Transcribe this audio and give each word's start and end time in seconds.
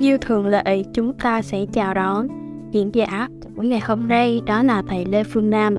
Như 0.00 0.18
thường 0.18 0.46
lệ, 0.46 0.82
chúng 0.94 1.18
ta 1.18 1.42
sẽ 1.42 1.66
chào 1.72 1.94
đón 1.94 2.28
diễn 2.72 2.94
giả 2.94 3.28
của 3.56 3.62
ngày 3.62 3.80
hôm 3.80 4.08
nay 4.08 4.40
đó 4.46 4.62
là 4.62 4.82
thầy 4.88 5.04
Lê 5.04 5.24
Phương 5.24 5.50
Nam. 5.50 5.76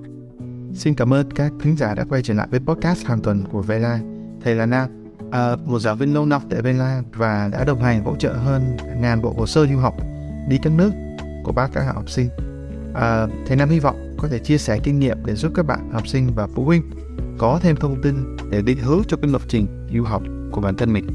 Xin 0.74 0.96
cảm 0.96 1.14
ơn 1.14 1.32
các 1.32 1.52
khán 1.60 1.78
giả 1.78 1.96
đã 1.96 2.06
quay 2.10 2.22
trở 2.22 2.34
lại 2.34 2.48
với 2.52 2.60
podcast 2.60 3.06
hàng 3.06 3.20
tuần 3.22 3.44
của 3.52 3.62
Vela. 3.62 4.00
Thầy 4.44 4.56
là 4.56 4.66
Nam, 4.66 4.90
à, 5.32 5.56
một 5.66 5.80
giáo 5.80 5.96
viên 5.96 6.14
lâu 6.14 6.26
năm 6.26 6.42
tại 6.50 6.62
Vela 6.62 7.02
và 7.14 7.50
đã 7.52 7.64
đồng 7.64 7.82
hành 7.82 8.04
hỗ 8.04 8.16
trợ 8.16 8.34
hơn 8.34 8.78
ngàn 9.02 9.22
bộ 9.22 9.34
hồ 9.38 9.46
sơ 9.46 9.66
du 9.66 9.78
học 9.78 9.96
đi 10.50 10.58
các 10.64 10.74
nước 10.78 10.92
của 11.44 11.52
bác 11.52 11.74
các 11.74 11.84
học 11.94 12.10
sinh. 12.10 12.30
À, 12.94 13.28
thầy 13.48 13.58
Nam 13.58 13.70
hy 13.70 13.80
vọng 13.80 14.16
có 14.18 14.28
thể 14.28 14.40
chia 14.40 14.58
sẻ 14.58 14.80
kinh 14.84 15.00
nghiệm 15.00 15.18
để 15.26 15.36
giúp 15.36 15.52
các 15.56 15.66
bạn 15.66 15.90
học 15.92 16.08
sinh 16.08 16.30
và 16.36 16.48
phụ 16.48 16.64
huynh 16.64 16.82
có 17.38 17.60
thêm 17.62 17.76
thông 17.76 18.02
tin 18.02 18.38
để 18.52 18.62
định 18.62 18.78
hướng 18.78 19.02
cho 19.08 19.18
cái 19.22 19.32
lập 19.32 19.42
trình 19.48 19.88
du 19.94 20.04
học 20.04 20.24
của 20.52 20.62
bản 20.62 20.76
thân 20.76 20.94
mình. 20.94 21.08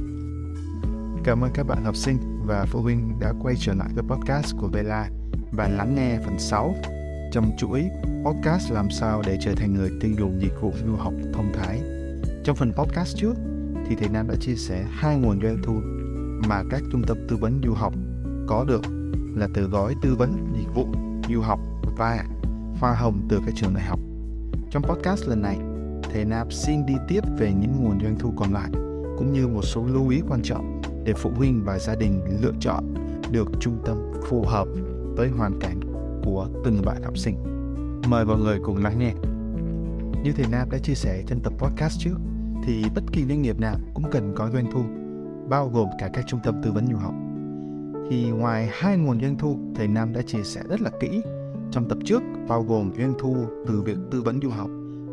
Cảm 1.24 1.40
ơn 1.40 1.50
các 1.54 1.66
bạn 1.66 1.84
học 1.84 1.96
sinh 1.96 2.31
và 2.46 2.66
phụ 2.66 2.80
huynh 2.80 3.18
đã 3.20 3.32
quay 3.42 3.54
trở 3.58 3.74
lại 3.74 3.88
với 3.94 4.04
podcast 4.08 4.56
của 4.60 4.68
Vela 4.68 5.08
và 5.52 5.68
lắng 5.68 5.94
nghe 5.94 6.18
phần 6.24 6.38
6 6.38 6.74
trong 7.32 7.50
chuỗi 7.58 7.90
podcast 8.24 8.72
làm 8.72 8.90
sao 8.90 9.22
để 9.26 9.38
trở 9.40 9.54
thành 9.54 9.74
người 9.74 9.90
tiêu 10.00 10.10
dùng 10.18 10.40
dịch 10.40 10.60
vụ 10.60 10.72
du 10.86 10.96
học 10.96 11.14
thông 11.32 11.52
thái. 11.52 11.80
Trong 12.44 12.56
phần 12.56 12.72
podcast 12.72 13.16
trước 13.16 13.34
thì 13.88 13.96
thầy 13.96 14.08
Nam 14.08 14.28
đã 14.28 14.34
chia 14.40 14.54
sẻ 14.54 14.84
hai 14.90 15.16
nguồn 15.16 15.40
doanh 15.42 15.62
thu 15.62 15.72
mà 16.48 16.62
các 16.70 16.82
trung 16.92 17.02
tâm 17.06 17.16
tư 17.28 17.36
vấn 17.36 17.60
du 17.64 17.72
học 17.72 17.94
có 18.46 18.64
được 18.64 18.82
là 19.36 19.48
từ 19.54 19.62
gói 19.62 19.94
tư 20.02 20.14
vấn 20.14 20.54
dịch 20.56 20.74
vụ 20.74 20.86
du 21.28 21.40
học 21.40 21.60
và 21.96 22.24
hoa 22.80 22.94
hồng 22.94 23.26
từ 23.28 23.40
các 23.46 23.54
trường 23.56 23.74
đại 23.74 23.84
học. 23.84 23.98
Trong 24.70 24.82
podcast 24.82 25.28
lần 25.28 25.42
này, 25.42 25.58
thầy 26.12 26.24
Nam 26.24 26.50
xin 26.50 26.86
đi 26.86 26.94
tiếp 27.08 27.20
về 27.38 27.52
những 27.52 27.84
nguồn 27.84 28.00
doanh 28.00 28.18
thu 28.18 28.32
còn 28.36 28.52
lại 28.52 28.70
cũng 29.18 29.32
như 29.32 29.48
một 29.48 29.62
số 29.62 29.86
lưu 29.86 30.08
ý 30.08 30.22
quan 30.28 30.42
trọng 30.42 30.81
để 31.04 31.12
phụ 31.16 31.30
huynh 31.30 31.64
và 31.64 31.78
gia 31.78 31.94
đình 31.94 32.20
lựa 32.42 32.52
chọn 32.60 32.94
được 33.30 33.48
trung 33.60 33.78
tâm 33.84 33.96
phù 34.28 34.42
hợp 34.42 34.68
với 35.16 35.28
hoàn 35.28 35.60
cảnh 35.60 35.80
của 36.24 36.48
từng 36.64 36.82
bạn 36.84 37.02
học 37.02 37.18
sinh. 37.18 37.36
Mời 38.08 38.24
mọi 38.24 38.38
người 38.38 38.58
cùng 38.64 38.76
lắng 38.76 38.98
nghe. 38.98 39.14
Như 40.22 40.32
thầy 40.36 40.46
Nam 40.50 40.70
đã 40.70 40.78
chia 40.78 40.94
sẻ 40.94 41.22
trên 41.26 41.40
tập 41.40 41.52
podcast 41.58 42.00
trước, 42.00 42.16
thì 42.64 42.84
bất 42.94 43.02
kỳ 43.12 43.24
doanh 43.24 43.42
nghiệp 43.42 43.60
nào 43.60 43.76
cũng 43.94 44.04
cần 44.10 44.32
có 44.36 44.50
doanh 44.50 44.70
thu, 44.72 44.82
bao 45.48 45.68
gồm 45.68 45.88
cả 45.98 46.10
các 46.12 46.24
trung 46.28 46.40
tâm 46.44 46.62
tư 46.62 46.72
vấn 46.72 46.86
du 46.86 46.96
học. 46.96 47.14
Thì 48.10 48.30
ngoài 48.30 48.68
hai 48.72 48.96
nguồn 48.96 49.20
doanh 49.20 49.38
thu, 49.38 49.58
thầy 49.74 49.88
Nam 49.88 50.12
đã 50.12 50.22
chia 50.22 50.42
sẻ 50.42 50.62
rất 50.68 50.80
là 50.80 50.90
kỹ 51.00 51.22
trong 51.70 51.88
tập 51.88 51.98
trước, 52.04 52.22
bao 52.48 52.62
gồm 52.62 52.92
doanh 52.98 53.14
thu 53.18 53.36
từ 53.66 53.82
việc 53.82 53.96
tư 54.10 54.22
vấn 54.22 54.40
du 54.42 54.50
học 54.50 54.70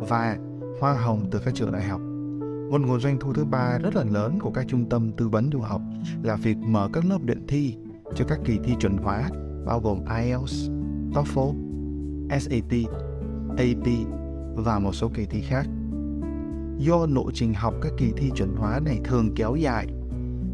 và 0.09 0.37
hoa 0.79 0.93
hồng 0.93 1.25
từ 1.31 1.39
các 1.45 1.55
trường 1.55 1.71
đại 1.71 1.83
học 1.83 2.01
một 2.69 2.81
nguồn 2.81 2.99
doanh 2.99 3.19
thu 3.19 3.33
thứ 3.33 3.45
ba 3.45 3.77
rất 3.77 3.95
là 3.95 4.03
lớn 4.03 4.39
của 4.39 4.51
các 4.51 4.65
trung 4.67 4.89
tâm 4.89 5.11
tư 5.11 5.29
vấn 5.29 5.49
du 5.53 5.59
học 5.59 5.81
là 6.23 6.35
việc 6.35 6.57
mở 6.57 6.89
các 6.93 7.05
lớp 7.05 7.17
luyện 7.25 7.47
thi 7.47 7.75
cho 8.15 8.25
các 8.25 8.39
kỳ 8.45 8.59
thi 8.63 8.73
chuẩn 8.79 8.97
hóa 8.97 9.29
bao 9.65 9.79
gồm 9.79 9.99
IELTS, 10.23 10.69
TOEFL, 11.13 11.53
SAT, 12.39 12.73
AP 13.57 13.87
và 14.55 14.79
một 14.79 14.95
số 14.95 15.09
kỳ 15.13 15.25
thi 15.25 15.41
khác. 15.41 15.67
Do 16.77 17.05
lộ 17.09 17.31
trình 17.33 17.53
học 17.53 17.73
các 17.81 17.91
kỳ 17.97 18.11
thi 18.17 18.31
chuẩn 18.35 18.55
hóa 18.55 18.79
này 18.85 18.99
thường 19.03 19.29
kéo 19.35 19.55
dài 19.55 19.87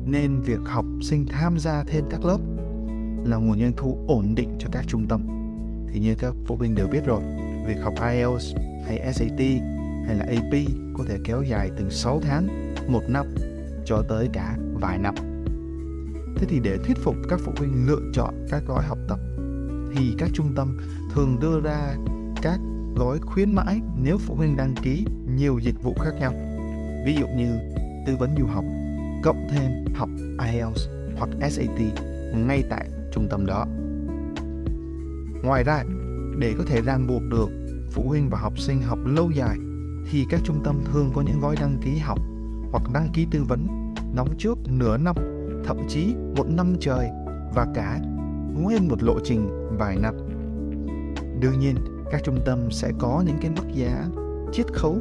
nên 0.05 0.41
việc 0.41 0.59
học 0.65 0.85
sinh 1.01 1.25
tham 1.29 1.59
gia 1.59 1.83
thêm 1.83 2.05
các 2.09 2.25
lớp 2.25 2.37
là 3.25 3.37
nguồn 3.37 3.59
doanh 3.59 3.73
thu 3.77 4.05
ổn 4.07 4.35
định 4.35 4.55
cho 4.59 4.69
các 4.71 4.85
trung 4.87 5.07
tâm. 5.07 5.27
Thì 5.93 5.99
như 5.99 6.15
các 6.15 6.33
phụ 6.45 6.55
huynh 6.55 6.75
đều 6.75 6.87
biết 6.87 7.05
rồi, 7.05 7.21
việc 7.67 7.81
học 7.83 7.93
IELTS 8.01 8.55
hay 8.85 9.13
SAT 9.13 9.74
hay 10.05 10.15
là 10.15 10.25
AP 10.25 10.53
có 10.97 11.03
thể 11.07 11.17
kéo 11.23 11.43
dài 11.43 11.71
từ 11.77 11.89
6 11.89 12.19
tháng, 12.23 12.73
một 12.87 13.03
năm 13.07 13.25
cho 13.85 14.03
tới 14.09 14.29
cả 14.33 14.57
vài 14.73 14.97
năm. 14.97 15.15
Thế 16.35 16.45
thì 16.49 16.59
để 16.59 16.77
thuyết 16.77 16.97
phục 16.97 17.15
các 17.29 17.39
phụ 17.43 17.51
huynh 17.57 17.87
lựa 17.87 18.11
chọn 18.13 18.45
các 18.49 18.63
gói 18.67 18.83
học 18.83 18.97
tập 19.07 19.19
thì 19.95 20.15
các 20.17 20.29
trung 20.33 20.53
tâm 20.55 20.77
thường 21.13 21.37
đưa 21.41 21.59
ra 21.59 21.95
các 22.41 22.59
gói 22.95 23.19
khuyến 23.19 23.55
mãi 23.55 23.81
nếu 23.97 24.17
phụ 24.17 24.35
huynh 24.35 24.57
đăng 24.57 24.75
ký 24.83 25.05
nhiều 25.35 25.59
dịch 25.59 25.83
vụ 25.83 25.93
khác 25.99 26.11
nhau. 26.19 26.33
Ví 27.05 27.15
dụ 27.19 27.27
như 27.27 27.57
tư 28.07 28.15
vấn 28.19 28.35
du 28.39 28.45
học, 28.45 28.63
cộng 29.23 29.47
thêm 29.51 29.71
học 29.95 30.09
IELTS 30.51 30.89
hoặc 31.17 31.29
SAT 31.51 31.79
ngay 32.35 32.63
tại 32.69 32.89
trung 33.11 33.27
tâm 33.29 33.45
đó. 33.45 33.65
Ngoài 35.43 35.63
ra, 35.63 35.83
để 36.39 36.53
có 36.57 36.63
thể 36.67 36.81
ràng 36.81 37.07
buộc 37.07 37.21
được 37.31 37.49
phụ 37.91 38.03
huynh 38.07 38.29
và 38.29 38.39
học 38.39 38.59
sinh 38.59 38.81
học 38.81 38.99
lâu 39.05 39.31
dài 39.31 39.57
thì 40.11 40.25
các 40.29 40.41
trung 40.43 40.61
tâm 40.63 40.81
thường 40.85 41.11
có 41.15 41.21
những 41.21 41.39
gói 41.39 41.55
đăng 41.59 41.77
ký 41.81 41.97
học 41.97 42.19
hoặc 42.71 42.83
đăng 42.93 43.09
ký 43.13 43.27
tư 43.31 43.43
vấn 43.43 43.67
đóng 44.15 44.29
trước 44.37 44.57
nửa 44.67 44.97
năm, 44.97 45.15
thậm 45.65 45.77
chí 45.87 46.15
một 46.37 46.49
năm 46.49 46.75
trời 46.79 47.09
và 47.55 47.67
cả 47.75 47.99
nguyên 48.53 48.87
một 48.87 49.03
lộ 49.03 49.19
trình 49.23 49.49
vài 49.77 49.97
năm. 49.97 50.15
Đương 51.39 51.59
nhiên, 51.59 51.75
các 52.11 52.21
trung 52.23 52.39
tâm 52.45 52.71
sẽ 52.71 52.91
có 52.99 53.23
những 53.25 53.37
cái 53.41 53.51
mức 53.51 53.73
giá 53.73 54.05
chiết 54.51 54.73
khấu 54.73 54.97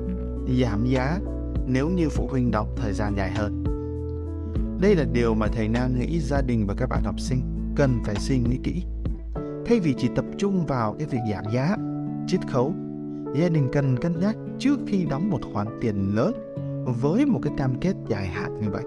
giảm 0.61 0.87
giá 0.87 1.19
nếu 1.67 1.89
như 1.89 2.09
phụ 2.09 2.29
huynh 2.31 2.51
đọc 2.51 2.69
thời 2.77 2.93
gian 2.93 3.17
dài 3.17 3.31
hơn. 3.31 3.65
Đây 4.81 4.97
là 4.97 5.05
điều 5.13 5.35
mà 5.35 5.47
thầy 5.47 5.69
Nam 5.69 5.99
nghĩ 5.99 6.21
gia 6.21 6.41
đình 6.41 6.67
và 6.67 6.75
các 6.75 6.89
bạn 6.89 7.03
học 7.05 7.21
sinh 7.21 7.41
cần 7.77 8.01
phải 8.05 8.15
suy 8.15 8.39
nghĩ 8.39 8.59
kỹ. 8.63 8.83
Thay 9.67 9.81
vì 9.81 9.95
chỉ 9.99 10.09
tập 10.17 10.25
trung 10.39 10.67
vào 10.67 10.97
cái 10.99 11.09
việc 11.09 11.19
giảm 11.31 11.45
giá, 11.53 11.77
chiết 12.27 12.41
khấu 12.49 12.75
gia 13.35 13.49
đình 13.49 13.69
cần 13.73 13.97
cân 13.97 14.21
nhắc 14.21 14.37
trước 14.59 14.81
khi 14.87 15.05
đóng 15.05 15.31
một 15.31 15.41
khoản 15.53 15.67
tiền 15.81 16.15
lớn 16.15 16.33
với 17.03 17.27
một 17.27 17.41
cái 17.43 17.53
cam 17.57 17.81
kết 17.81 17.95
dài 18.09 18.27
hạn 18.27 18.61
như 18.61 18.71
vậy. 18.71 18.85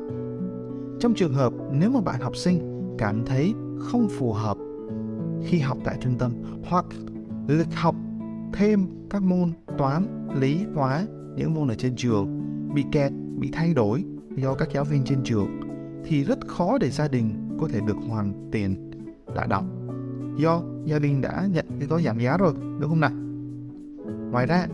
Trong 1.00 1.14
trường 1.14 1.34
hợp 1.34 1.54
nếu 1.72 1.90
mà 1.90 2.02
bạn 2.02 2.22
học 2.22 2.36
sinh 2.36 2.88
cảm 2.98 3.26
thấy 3.26 3.54
không 3.80 4.08
phù 4.10 4.34
hợp 4.34 4.58
khi 5.46 5.60
học 5.60 5.78
tại 5.84 5.98
trung 6.02 6.16
tâm 6.18 6.32
hoặc 6.66 6.86
lịch 7.48 7.74
học 7.74 7.96
thêm 8.54 8.88
các 9.10 9.22
môn 9.22 9.52
toán, 9.78 10.28
lý, 10.40 10.66
hóa, 10.76 11.06
những 11.36 11.54
môn 11.54 11.68
ở 11.68 11.76
trên 11.76 11.96
trường 11.96 12.44
bị 12.74 12.86
kẹt, 12.92 13.12
bị 13.38 13.50
thay 13.54 13.74
đổi 13.74 14.04
do 14.36 14.54
các 14.54 14.70
giáo 14.74 14.84
viên 14.84 15.04
trên 15.04 15.24
trường 15.24 15.60
thì 16.06 16.24
rất 16.24 16.48
khó 16.48 16.78
để 16.78 16.90
gia 16.90 17.08
đình 17.08 17.58
có 17.60 17.68
thể 17.68 17.80
được 17.88 17.98
hoàn 18.08 18.50
tiền 18.52 18.92
đã 19.36 19.46
đóng 19.46 19.88
do 20.38 20.62
gia 20.86 21.00
đình 21.00 21.22
đã 21.22 21.48
nhận 21.52 21.66
cái 21.80 21.88
gói 21.88 22.04
giảm 22.04 22.20
giá 22.20 22.38
rồi 22.38 22.54
đúng 22.80 22.90
không 22.90 23.00
nào 23.00 23.12
ngoài 24.32 24.46
ra 24.46 24.68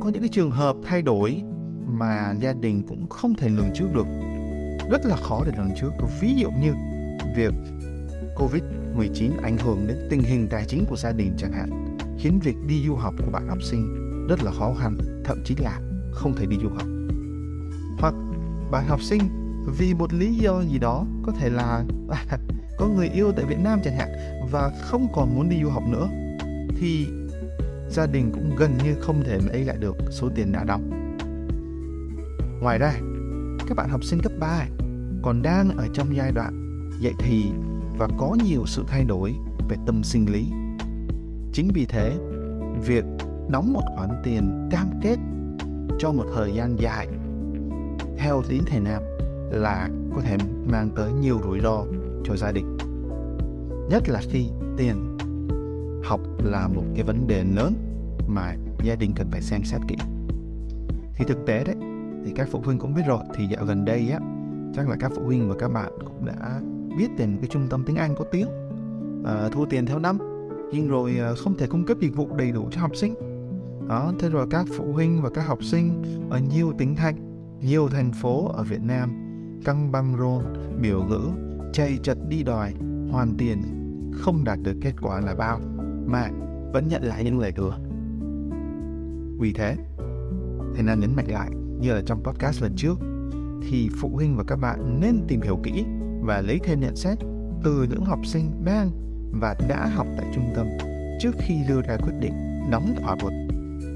có 0.00 0.08
những 0.08 0.22
cái 0.22 0.28
trường 0.28 0.50
hợp 0.50 0.76
thay 0.84 1.02
đổi 1.02 1.42
mà 1.86 2.34
gia 2.40 2.52
đình 2.52 2.82
cũng 2.88 3.08
không 3.08 3.34
thể 3.34 3.48
lường 3.48 3.70
trước 3.74 3.86
được. 3.94 4.06
Rất 4.90 5.04
là 5.04 5.16
khó 5.16 5.42
để 5.46 5.52
lường 5.58 5.70
trước. 5.80 5.90
Ví 6.20 6.34
dụ 6.34 6.50
như 6.50 6.74
việc 7.36 7.54
covid 8.36 8.62
19 8.94 9.32
ảnh 9.42 9.58
hưởng 9.58 9.86
đến 9.88 9.96
tình 10.10 10.22
hình 10.22 10.48
tài 10.50 10.64
chính 10.68 10.84
của 10.90 10.96
gia 10.96 11.12
đình 11.12 11.34
chẳng 11.38 11.52
hạn, 11.52 11.96
khiến 12.18 12.38
việc 12.42 12.56
đi 12.66 12.86
du 12.86 12.94
học 12.94 13.14
của 13.18 13.30
bạn 13.32 13.48
học 13.48 13.58
sinh 13.62 13.94
rất 14.28 14.44
là 14.44 14.52
khó 14.52 14.74
khăn, 14.80 14.98
thậm 15.24 15.42
chí 15.44 15.56
là 15.56 15.80
không 16.12 16.36
thể 16.36 16.46
đi 16.46 16.56
du 16.62 16.68
học. 16.68 16.86
Hoặc 17.98 18.14
bạn 18.70 18.86
học 18.86 19.02
sinh 19.02 19.20
vì 19.78 19.94
một 19.94 20.12
lý 20.12 20.34
do 20.34 20.62
gì 20.62 20.78
đó, 20.78 21.06
có 21.22 21.32
thể 21.32 21.50
là 21.50 21.84
à, 22.08 22.38
có 22.78 22.88
người 22.88 23.08
yêu 23.08 23.32
tại 23.32 23.44
Việt 23.44 23.58
Nam 23.58 23.80
chẳng 23.84 23.96
hạn 23.96 24.08
và 24.50 24.70
không 24.80 25.06
còn 25.14 25.36
muốn 25.36 25.48
đi 25.48 25.62
du 25.62 25.68
học 25.68 25.82
nữa, 25.88 26.08
thì 26.80 27.06
gia 27.90 28.06
đình 28.06 28.32
cũng 28.32 28.56
gần 28.56 28.78
như 28.84 28.94
không 29.00 29.22
thể 29.24 29.38
lấy 29.52 29.64
lại 29.64 29.76
được 29.80 29.96
số 30.10 30.28
tiền 30.34 30.52
đã 30.52 30.64
đóng. 30.64 30.90
Ngoài 32.60 32.78
ra, 32.78 32.92
các 33.68 33.74
bạn 33.76 33.88
học 33.88 34.04
sinh 34.04 34.20
cấp 34.22 34.32
3 34.40 34.66
còn 35.22 35.42
đang 35.42 35.76
ở 35.76 35.86
trong 35.92 36.16
giai 36.16 36.32
đoạn 36.32 36.80
dạy 37.00 37.12
thì 37.18 37.44
và 37.98 38.08
có 38.18 38.36
nhiều 38.44 38.62
sự 38.66 38.84
thay 38.86 39.04
đổi 39.04 39.34
về 39.68 39.76
tâm 39.86 40.02
sinh 40.04 40.32
lý. 40.32 40.46
Chính 41.52 41.68
vì 41.74 41.86
thế, 41.86 42.16
việc 42.86 43.04
đóng 43.50 43.72
một 43.72 43.82
khoản 43.96 44.10
tiền 44.24 44.68
cam 44.70 44.90
kết 45.02 45.16
cho 45.98 46.12
một 46.12 46.24
thời 46.34 46.52
gian 46.54 46.76
dài 46.80 47.08
theo 48.18 48.42
tín 48.48 48.62
thể 48.66 48.80
nào 48.80 49.02
là 49.50 49.88
có 50.14 50.20
thể 50.20 50.36
mang 50.66 50.90
tới 50.96 51.12
nhiều 51.12 51.40
rủi 51.44 51.60
ro 51.60 51.84
cho 52.24 52.36
gia 52.36 52.52
đình. 52.52 52.76
Nhất 53.90 54.08
là 54.08 54.20
khi 54.30 54.48
tiền 54.76 55.07
học 56.08 56.20
là 56.44 56.68
một 56.68 56.84
cái 56.94 57.04
vấn 57.04 57.26
đề 57.26 57.44
lớn 57.44 57.74
mà 58.26 58.54
gia 58.82 58.94
đình 58.94 59.12
cần 59.16 59.30
phải 59.30 59.42
xem 59.42 59.64
xét 59.64 59.80
kỹ. 59.88 59.96
Thì 61.14 61.24
thực 61.28 61.46
tế 61.46 61.64
đấy 61.64 61.76
thì 62.24 62.32
các 62.36 62.48
phụ 62.50 62.60
huynh 62.64 62.78
cũng 62.78 62.94
biết 62.94 63.02
rồi 63.06 63.20
thì 63.34 63.46
dạo 63.46 63.64
gần 63.64 63.84
đây 63.84 64.10
á 64.10 64.18
chắc 64.74 64.88
là 64.88 64.96
các 65.00 65.12
phụ 65.16 65.22
huynh 65.24 65.48
và 65.48 65.54
các 65.58 65.68
bạn 65.68 65.92
cũng 66.06 66.26
đã 66.26 66.60
biết 66.98 67.08
đến 67.18 67.36
cái 67.40 67.48
trung 67.50 67.66
tâm 67.70 67.84
tiếng 67.86 67.96
Anh 67.96 68.14
có 68.18 68.24
tiếng 68.32 68.48
à, 69.24 69.48
thu 69.52 69.66
tiền 69.66 69.86
theo 69.86 69.98
năm 69.98 70.18
nhưng 70.72 70.88
rồi 70.88 71.16
ờ, 71.18 71.34
không 71.34 71.56
thể 71.56 71.66
cung 71.66 71.84
cấp 71.84 71.96
dịch 72.00 72.16
vụ 72.16 72.36
đầy 72.36 72.52
đủ 72.52 72.68
cho 72.70 72.80
học 72.80 72.96
sinh. 72.96 73.14
Đó 73.88 74.12
thế 74.18 74.28
rồi 74.28 74.46
các 74.50 74.66
phụ 74.76 74.92
huynh 74.92 75.22
và 75.22 75.30
các 75.30 75.46
học 75.46 75.64
sinh 75.64 76.02
ở 76.30 76.38
nhiều 76.38 76.72
tỉnh 76.78 76.96
thành 76.96 77.16
nhiều 77.60 77.88
thành 77.88 78.12
phố 78.12 78.48
ở 78.48 78.62
Việt 78.62 78.82
Nam 78.82 79.10
căng 79.64 79.92
băng 79.92 80.16
rôn 80.18 80.44
biểu 80.80 81.04
ngữ 81.04 81.20
chạy 81.72 81.98
chật 82.02 82.18
đi 82.28 82.42
đòi 82.42 82.74
hoàn 83.10 83.34
tiền 83.38 83.62
không 84.12 84.44
đạt 84.44 84.58
được 84.62 84.76
kết 84.82 84.92
quả 85.02 85.20
là 85.20 85.34
bao 85.34 85.60
mà 86.08 86.28
vẫn 86.72 86.88
nhận 86.88 87.02
lại 87.02 87.24
những 87.24 87.38
lời 87.38 87.52
hứa 87.56 87.78
vì 89.38 89.52
thế 89.52 89.76
thầy 90.74 90.82
nam 90.82 91.00
nhấn 91.00 91.16
mạnh 91.16 91.26
lại 91.28 91.50
như 91.80 91.92
là 91.92 92.02
trong 92.06 92.22
podcast 92.22 92.62
lần 92.62 92.72
trước 92.76 92.98
thì 93.68 93.88
phụ 94.00 94.08
huynh 94.14 94.36
và 94.36 94.44
các 94.46 94.56
bạn 94.56 95.00
nên 95.00 95.24
tìm 95.28 95.40
hiểu 95.40 95.60
kỹ 95.62 95.84
và 96.22 96.40
lấy 96.40 96.58
thêm 96.64 96.80
nhận 96.80 96.96
xét 96.96 97.18
từ 97.64 97.86
những 97.90 98.04
học 98.04 98.26
sinh 98.26 98.64
đang 98.64 98.90
và 99.40 99.56
đã 99.68 99.86
học 99.86 100.06
tại 100.16 100.26
trung 100.34 100.44
tâm 100.54 100.66
trước 101.20 101.34
khi 101.38 101.54
đưa 101.68 101.82
ra 101.82 101.96
quyết 101.96 102.14
định 102.20 102.32
đóng 102.70 102.94
thỏa 103.00 103.14
một 103.14 103.30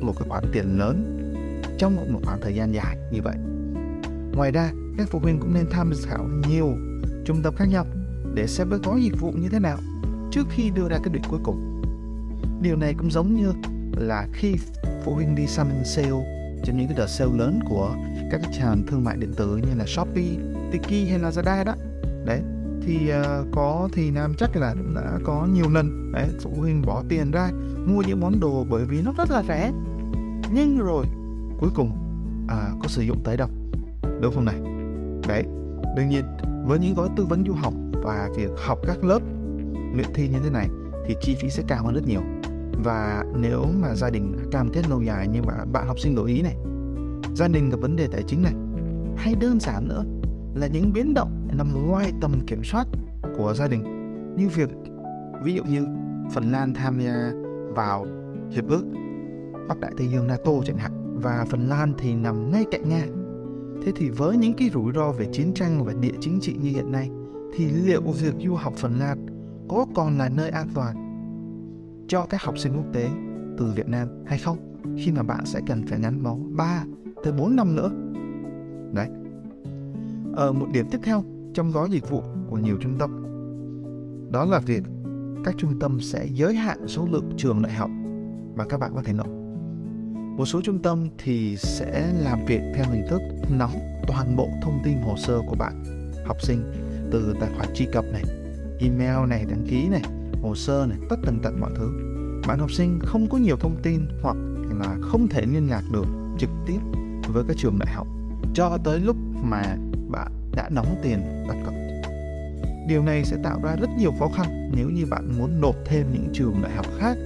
một 0.01 0.13
cái 0.19 0.29
khoản 0.29 0.45
tiền 0.53 0.79
lớn 0.79 1.19
trong 1.79 1.97
một 1.97 2.21
khoảng 2.25 2.41
thời 2.41 2.55
gian 2.55 2.75
dài 2.75 2.97
như 3.13 3.23
vậy. 3.23 3.37
Ngoài 4.35 4.51
ra, 4.51 4.73
các 4.99 5.09
phụ 5.11 5.19
huynh 5.19 5.39
cũng 5.41 5.55
nên 5.55 5.67
tham 5.71 5.93
khảo 6.07 6.29
nhiều 6.49 6.75
trung 7.25 7.43
tâm 7.43 7.55
khác 7.57 7.65
nhau 7.65 7.87
để 8.35 8.47
xem 8.47 8.69
với 8.69 8.79
gói 8.79 9.03
dịch 9.03 9.21
vụ 9.21 9.33
như 9.33 9.49
thế 9.49 9.59
nào 9.59 9.79
trước 10.31 10.47
khi 10.51 10.71
đưa 10.71 10.89
ra 10.89 10.99
quyết 10.99 11.13
định 11.13 11.23
cuối 11.29 11.41
cùng. 11.45 11.72
Điều 12.63 12.77
này 12.77 12.95
cũng 12.95 13.11
giống 13.11 13.35
như 13.35 13.53
là 13.97 14.29
khi 14.33 14.55
phụ 15.05 15.15
huynh 15.15 15.35
đi 15.35 15.47
săn 15.47 15.67
sale 15.85 16.11
trong 16.65 16.77
những 16.77 16.87
cái 16.89 16.97
đợt 16.97 17.07
sale 17.07 17.33
lớn 17.39 17.61
của 17.69 17.95
các 18.31 18.41
cái 18.43 18.53
sàn 18.53 18.83
thương 18.87 19.05
mại 19.05 19.17
điện 19.17 19.33
tử 19.37 19.57
như 19.57 19.75
là 19.79 19.85
Shopee, 19.87 20.37
Tiki 20.73 21.09
hay 21.11 21.19
Lazada 21.19 21.65
đó. 21.65 21.75
Đấy, 22.25 22.41
thì 22.83 23.11
uh, 23.13 23.47
có 23.53 23.89
thì 23.93 24.11
Nam 24.11 24.35
chắc 24.39 24.57
là 24.57 24.75
đã 24.95 25.19
có 25.25 25.47
nhiều 25.53 25.71
lần 25.71 26.13
đấy, 26.13 26.29
phụ 26.41 26.51
huynh 26.57 26.83
bỏ 26.87 27.03
tiền 27.09 27.31
ra 27.31 27.51
mua 27.87 28.03
những 28.03 28.21
món 28.21 28.41
đồ 28.41 28.67
bởi 28.71 28.85
vì 28.85 29.03
nó 29.03 29.13
rất 29.19 29.31
là 29.31 29.43
rẻ. 29.49 29.73
Nhưng 30.53 30.79
rồi 30.79 31.07
cuối 31.61 31.71
cùng 31.75 31.91
à, 32.49 32.71
có 32.83 32.89
sử 32.89 33.03
dụng 33.03 33.21
tới 33.25 33.37
đâu? 33.37 33.49
Đúng 34.21 34.35
không 34.35 34.45
này? 34.45 34.61
Đấy 35.29 35.45
đương 35.97 36.09
nhiên 36.09 36.25
với 36.67 36.79
những 36.79 36.95
gói 36.95 37.09
tư 37.17 37.25
vấn 37.25 37.45
du 37.47 37.53
học 37.53 37.75
và 38.03 38.29
việc 38.37 38.51
học 38.67 38.79
các 38.87 39.05
lớp 39.05 39.21
luyện 39.95 40.07
thi 40.15 40.29
như 40.29 40.39
thế 40.45 40.51
này 40.51 40.69
thì 41.07 41.15
chi 41.21 41.37
phí 41.41 41.51
sẽ 41.51 41.63
cao 41.69 41.85
hơn 41.85 41.95
rất 41.95 42.07
nhiều 42.07 42.23
và 42.85 43.25
nếu 43.37 43.65
mà 43.81 43.95
gia 43.95 44.11
đình 44.11 44.37
cam 44.51 44.69
kết 44.69 44.89
lâu 44.89 45.03
dài 45.03 45.29
nhưng 45.33 45.47
mà 45.47 45.65
bạn 45.73 45.87
học 45.87 46.01
sinh 46.01 46.15
đổi 46.15 46.31
ý 46.31 46.43
này, 46.43 46.57
gia 47.35 47.49
đình 47.49 47.71
gặp 47.71 47.77
vấn 47.81 47.97
đề 47.97 48.07
tài 48.07 48.23
chính 48.23 48.43
này, 48.43 48.55
hay 49.17 49.35
đơn 49.35 49.61
giản 49.61 49.89
nữa 49.89 50.05
là 50.55 50.67
những 50.67 50.93
biến 50.93 51.15
động 51.15 51.49
nằm 51.53 51.87
ngoài 51.87 52.13
tầm 52.21 52.41
kiểm 52.47 52.65
soát 52.65 52.87
của 53.37 53.55
gia 53.55 53.69
đình 53.69 53.83
như 54.37 54.49
việc, 54.49 54.69
ví 55.45 55.55
dụ 55.55 55.65
như 55.65 55.87
Phần 56.35 56.53
Lan 56.53 56.75
tham 56.75 57.01
gia 57.01 57.33
vào 57.75 58.07
hiệp 58.51 58.69
ước 58.69 58.85
Bắc 59.69 59.81
Đại 59.81 59.93
Tây 59.99 60.09
Dương 60.09 60.27
NATO 60.27 60.53
chẳng 60.65 60.79
hạn, 60.79 61.21
và 61.23 61.47
Phần 61.51 61.69
Lan 61.69 61.93
thì 61.99 62.15
nằm 62.15 62.51
ngay 62.53 62.65
cạnh 62.71 62.89
Nga. 62.89 63.07
Thế 63.85 63.93
thì 63.97 64.11
với 64.11 64.37
những 64.37 64.55
cái 64.55 64.71
rủi 64.75 64.93
ro 64.93 65.13
về 65.13 65.27
chiến 65.33 65.55
tranh 65.55 65.85
và 65.85 65.93
địa 66.01 66.13
chính 66.21 66.41
trị 66.41 66.57
như 66.63 66.71
hiện 66.71 66.93
nay, 66.93 67.11
thì 67.55 67.71
liệu 67.71 68.03
việc 68.03 68.35
du 68.45 68.55
học 68.55 68.73
Phần 68.77 68.99
Lan 68.99 69.27
có 69.69 69.87
còn 69.95 70.19
là 70.19 70.29
nơi 70.29 70.51
an 70.51 70.69
toàn 70.75 71.12
cho 72.13 72.27
các 72.27 72.43
học 72.43 72.59
sinh 72.59 72.73
quốc 72.77 72.87
tế 72.93 73.09
từ 73.59 73.73
Việt 73.77 73.89
Nam 73.89 74.09
hay 74.27 74.39
không 74.39 74.59
khi 74.99 75.13
mà 75.13 75.23
bạn 75.23 75.47
sẽ 75.47 75.61
cần 75.67 75.87
phải 75.87 76.01
gắn 76.01 76.23
bó 76.23 76.37
3 76.57 76.85
tới 77.25 77.33
4 77.33 77.57
năm 77.57 77.77
nữa. 77.77 77.91
Đấy. 78.93 79.09
Ở 80.35 80.53
một 80.53 80.67
điểm 80.73 80.87
tiếp 80.91 80.99
theo 81.03 81.25
trong 81.55 81.71
gói 81.71 81.89
dịch 81.91 82.11
vụ 82.11 82.23
của 82.51 82.59
nhiều 82.59 82.77
trung 82.81 82.97
tâm 82.99 83.23
đó 84.33 84.45
là 84.45 84.59
việc 84.59 84.83
các 85.45 85.55
trung 85.59 85.79
tâm 85.81 86.01
sẽ 86.01 86.27
giới 86.27 86.55
hạn 86.55 86.89
số 86.89 87.07
lượng 87.11 87.31
trường 87.37 87.63
đại 87.63 87.73
học 87.73 87.91
mà 88.57 88.65
các 88.65 88.81
bạn 88.81 88.93
có 88.95 89.03
thể 89.03 89.13
nộp. 89.13 89.29
Một 90.37 90.45
số 90.45 90.61
trung 90.63 90.83
tâm 90.83 91.09
thì 91.19 91.57
sẽ 91.57 92.13
làm 92.21 92.45
việc 92.47 92.61
theo 92.75 92.85
hình 92.93 93.05
thức 93.09 93.21
nắm 93.51 93.71
toàn 94.07 94.37
bộ 94.37 94.49
thông 94.63 94.81
tin 94.85 94.99
hồ 94.99 95.17
sơ 95.17 95.41
của 95.49 95.57
bạn 95.59 95.85
học 96.27 96.43
sinh 96.43 96.73
từ 97.11 97.35
tài 97.41 97.51
khoản 97.57 97.69
truy 97.75 97.87
cập 97.93 98.05
này, 98.13 98.23
email 98.81 99.29
này, 99.29 99.45
đăng 99.49 99.67
ký 99.69 99.89
này, 99.89 100.03
hồ 100.43 100.55
sơ 100.55 100.87
này, 100.89 100.99
tất 101.09 101.17
tần 101.25 101.39
tật 101.43 101.53
mọi 101.61 101.71
thứ. 101.77 101.93
Bạn 102.49 102.59
học 102.59 102.73
sinh 102.73 102.99
không 103.03 103.29
có 103.29 103.39
nhiều 103.39 103.57
thông 103.57 103.77
tin 103.83 104.01
hoặc 104.23 104.37
là 104.81 104.97
không 105.03 105.29
thể 105.29 105.43
liên 105.47 105.71
lạc 105.71 105.83
được 105.93 106.07
trực 106.39 106.51
tiếp 106.67 106.79
với 107.33 107.45
các 107.49 107.57
trường 107.57 107.79
đại 107.79 107.95
học 107.95 108.07
cho 108.55 108.79
tới 108.85 109.01
lúc 109.01 109.17
mà 109.43 109.77
bạn 110.11 110.33
đã 110.57 110.69
đóng 110.75 110.97
tiền 111.03 111.45
đặt 111.49 111.57
cọc. 111.65 111.75
Điều 112.89 113.03
này 113.03 113.25
sẽ 113.25 113.37
tạo 113.45 113.61
ra 113.63 113.77
rất 113.77 113.91
nhiều 113.99 114.13
khó 114.19 114.29
khăn 114.37 114.71
nếu 114.77 114.91
như 114.91 115.07
bạn 115.07 115.39
muốn 115.39 115.61
nộp 115.61 115.77
thêm 115.85 116.07
những 116.13 116.29
trường 116.33 116.55
đại 116.63 116.73
học 116.77 116.87
khác 116.99 117.17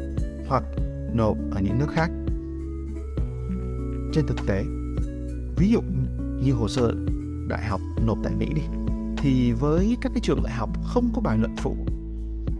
hoặc 0.48 0.64
nộp 1.14 1.36
ở 1.50 1.60
những 1.60 1.78
nước 1.78 1.88
khác. 1.94 2.10
Trên 4.12 4.26
thực 4.26 4.46
tế, 4.46 4.64
ví 5.56 5.68
dụ 5.70 5.80
như 6.44 6.52
hồ 6.52 6.68
sơ 6.68 6.94
đại 7.48 7.64
học 7.64 7.80
nộp 8.06 8.18
tại 8.24 8.32
Mỹ 8.38 8.46
đi, 8.54 8.62
thì 9.16 9.52
với 9.52 9.96
các 10.00 10.12
cái 10.14 10.20
trường 10.22 10.42
đại 10.44 10.52
học 10.52 10.70
không 10.84 11.10
có 11.14 11.20
bài 11.20 11.38
luận 11.38 11.56
phụ 11.58 11.76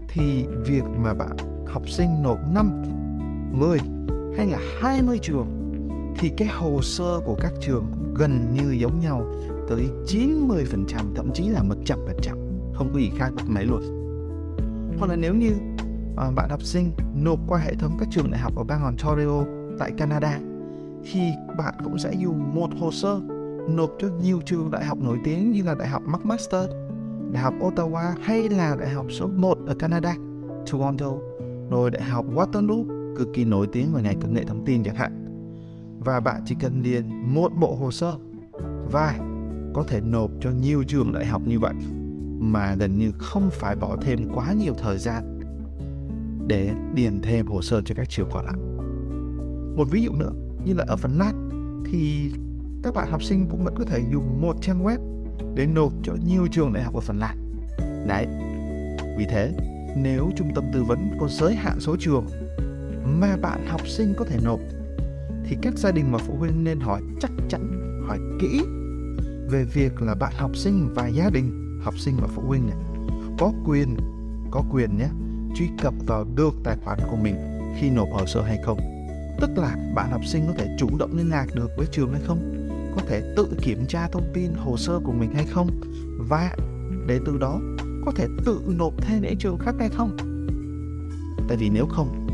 thì 0.07 0.45
việc 0.65 0.83
mà 0.97 1.13
bạn 1.13 1.37
học 1.67 1.89
sinh 1.89 2.23
nộp 2.23 2.39
5, 2.53 2.83
10 3.51 3.79
hay 4.37 4.47
là 4.47 4.59
20 4.81 5.19
trường 5.21 5.47
thì 6.19 6.31
cái 6.37 6.47
hồ 6.47 6.81
sơ 6.81 7.19
của 7.25 7.35
các 7.41 7.53
trường 7.61 7.85
gần 8.15 8.53
như 8.53 8.71
giống 8.71 8.99
nhau 8.99 9.25
tới 9.69 9.89
90% 10.07 11.15
thậm 11.15 11.31
chí 11.33 11.49
là 11.49 11.61
100% 11.85 12.47
không 12.73 12.89
có 12.93 12.99
gì 12.99 13.11
khác 13.17 13.29
biệt 13.35 13.43
mấy 13.47 13.65
luôn. 13.65 13.81
Hoặc 14.99 15.07
là 15.09 15.15
nếu 15.15 15.35
như 15.35 15.51
à, 16.17 16.31
bạn 16.35 16.49
học 16.49 16.63
sinh 16.63 16.91
nộp 17.15 17.39
qua 17.47 17.59
hệ 17.59 17.75
thống 17.75 17.97
các 17.99 18.07
trường 18.11 18.31
đại 18.31 18.41
học 18.41 18.55
ở 18.55 18.63
bang 18.63 18.83
Ontario 18.83 19.43
tại 19.79 19.91
Canada 19.97 20.39
thì 21.11 21.19
bạn 21.57 21.73
cũng 21.83 21.97
sẽ 21.99 22.13
dùng 22.13 22.55
một 22.55 22.69
hồ 22.79 22.91
sơ 22.91 23.21
nộp 23.69 23.91
cho 23.99 24.07
nhiều 24.21 24.41
trường 24.45 24.71
đại 24.71 24.85
học 24.85 24.97
nổi 25.01 25.17
tiếng 25.23 25.51
như 25.51 25.63
là 25.63 25.75
Đại 25.75 25.87
học 25.87 26.03
McMaster, 26.05 26.69
Đại 27.31 27.43
học 27.43 27.53
Ottawa 27.59 28.13
hay 28.21 28.49
là 28.49 28.75
Đại 28.79 28.89
học 28.89 29.05
số 29.09 29.27
1 29.27 29.57
ở 29.67 29.75
Canada, 29.75 30.15
Toronto, 30.71 31.11
rồi 31.69 31.91
Đại 31.91 32.03
học 32.03 32.25
Waterloo, 32.35 32.85
cực 33.15 33.27
kỳ 33.33 33.45
nổi 33.45 33.67
tiếng 33.71 33.93
về 33.93 34.01
ngành 34.01 34.19
công 34.19 34.33
nghệ 34.33 34.43
thông 34.43 34.65
tin 34.65 34.83
chẳng 34.83 34.95
hạn. 34.95 35.23
Và 35.99 36.19
bạn 36.19 36.41
chỉ 36.45 36.55
cần 36.59 36.83
điền 36.83 37.05
một 37.33 37.51
bộ 37.59 37.75
hồ 37.75 37.91
sơ 37.91 38.13
và 38.91 39.19
có 39.73 39.83
thể 39.87 40.01
nộp 40.01 40.31
cho 40.41 40.51
nhiều 40.51 40.83
trường 40.83 41.13
đại 41.13 41.25
học 41.25 41.41
như 41.45 41.59
vậy 41.59 41.73
mà 42.39 42.75
gần 42.75 42.97
như 42.97 43.11
không 43.17 43.49
phải 43.51 43.75
bỏ 43.75 43.97
thêm 44.01 44.19
quá 44.33 44.53
nhiều 44.53 44.73
thời 44.77 44.97
gian 44.97 45.39
để 46.47 46.73
điền 46.93 47.21
thêm 47.21 47.47
hồ 47.47 47.61
sơ 47.61 47.81
cho 47.81 47.95
các 47.95 48.09
trường 48.09 48.29
còn 48.31 48.45
lại. 48.45 48.55
Một 49.77 49.87
ví 49.91 50.01
dụ 50.01 50.11
nữa 50.11 50.31
như 50.65 50.73
là 50.73 50.85
ở 50.87 50.95
Phần 50.95 51.17
Lan 51.17 51.49
thì 51.85 52.31
các 52.83 52.93
bạn 52.93 53.11
học 53.11 53.23
sinh 53.23 53.47
cũng 53.51 53.63
vẫn 53.63 53.75
có 53.77 53.83
thể 53.85 53.99
dùng 54.11 54.41
một 54.41 54.55
trang 54.61 54.83
web 54.83 54.97
để 55.55 55.65
nộp 55.65 55.93
cho 56.03 56.13
nhiều 56.25 56.47
trường 56.51 56.73
đại 56.73 56.83
học 56.83 56.93
ở 56.93 57.01
Phần 57.01 57.19
Lan. 57.19 57.37
Đấy, 58.07 58.27
vì 59.17 59.25
thế 59.29 59.51
nếu 59.95 60.29
trung 60.35 60.51
tâm 60.55 60.63
tư 60.73 60.83
vấn 60.83 61.09
có 61.19 61.27
giới 61.27 61.55
hạn 61.55 61.79
số 61.79 61.95
trường 61.99 62.25
mà 63.05 63.37
bạn 63.41 63.67
học 63.67 63.87
sinh 63.87 64.13
có 64.17 64.25
thể 64.25 64.39
nộp 64.43 64.59
thì 65.45 65.57
các 65.61 65.77
gia 65.77 65.91
đình 65.91 66.05
và 66.11 66.17
phụ 66.17 66.35
huynh 66.37 66.63
nên 66.63 66.79
hỏi 66.79 67.01
chắc 67.21 67.31
chắn, 67.49 67.81
hỏi 68.07 68.19
kỹ 68.41 68.61
về 69.49 69.63
việc 69.63 70.01
là 70.01 70.15
bạn 70.15 70.33
học 70.37 70.55
sinh 70.55 70.89
và 70.95 71.07
gia 71.07 71.29
đình, 71.29 71.79
học 71.83 71.99
sinh 71.99 72.15
và 72.21 72.27
phụ 72.27 72.41
huynh 72.41 72.67
này 72.67 72.77
có 73.39 73.51
quyền, 73.65 73.97
có 74.51 74.63
quyền 74.71 74.97
nhé, 74.97 75.07
truy 75.55 75.69
cập 75.81 75.93
vào 76.07 76.25
được 76.35 76.53
tài 76.63 76.77
khoản 76.83 76.99
của 77.09 77.15
mình 77.15 77.35
khi 77.79 77.89
nộp 77.89 78.07
hồ 78.11 78.25
sơ 78.25 78.41
hay 78.41 78.57
không. 78.65 78.79
Tức 79.41 79.49
là 79.57 79.75
bạn 79.95 80.11
học 80.11 80.25
sinh 80.25 80.47
có 80.47 80.53
thể 80.57 80.67
chủ 80.79 80.89
động 80.99 81.17
liên 81.17 81.29
lạc 81.29 81.45
được 81.55 81.69
với 81.77 81.87
trường 81.91 82.11
hay 82.11 82.21
không, 82.25 82.56
có 82.97 83.03
thể 83.07 83.33
tự 83.35 83.47
kiểm 83.61 83.85
tra 83.87 84.07
thông 84.07 84.31
tin 84.33 84.53
hồ 84.53 84.77
sơ 84.77 84.99
của 84.99 85.11
mình 85.11 85.31
hay 85.33 85.45
không 85.45 85.69
và 86.29 86.55
để 87.07 87.19
từ 87.25 87.37
đó 87.37 87.59
có 88.05 88.11
thể 88.15 88.27
tự 88.45 88.61
nộp 88.67 88.93
thêm 89.01 89.21
những 89.21 89.37
trường 89.37 89.57
khác 89.57 89.75
hay 89.79 89.89
không. 89.89 90.17
Tại 91.47 91.57
vì 91.57 91.69
nếu 91.69 91.85
không 91.85 92.27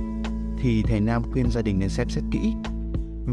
thì 0.61 0.83
thầy 0.87 0.99
Nam 0.99 1.23
khuyên 1.31 1.51
gia 1.51 1.61
đình 1.61 1.79
nên 1.79 1.89
xem 1.89 2.09
xét 2.09 2.23
kỹ 2.31 2.53